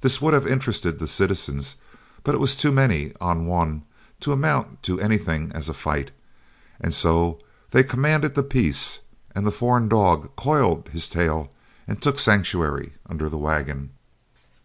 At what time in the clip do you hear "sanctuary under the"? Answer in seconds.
12.18-13.38